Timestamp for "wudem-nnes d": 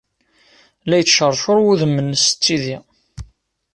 1.63-2.35